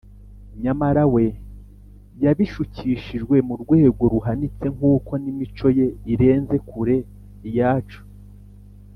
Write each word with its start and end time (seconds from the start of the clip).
Nyamara 0.63 1.03
we 1.13 1.25
yabishukishijwe 2.23 3.35
mu 3.47 3.55
rwego 3.61 4.03
ruhanitse 4.13 4.65
nk’uko 4.75 5.11
n’imico 5.23 5.67
ye 5.77 5.87
irenze 6.13 6.55
kure 6.69 6.97
iyacu 7.49 8.01